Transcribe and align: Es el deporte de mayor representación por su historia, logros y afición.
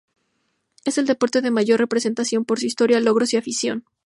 Es 0.83 0.97
el 0.97 1.05
deporte 1.05 1.41
de 1.43 1.51
mayor 1.51 1.79
representación 1.79 2.43
por 2.43 2.59
su 2.59 2.65
historia, 2.65 2.99
logros 2.99 3.33
y 3.33 3.37
afición. 3.37 3.83